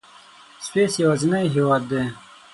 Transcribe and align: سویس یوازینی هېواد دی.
سویس 0.65 0.93
یوازینی 1.03 1.45
هېواد 1.55 1.83
دی. 1.89 2.03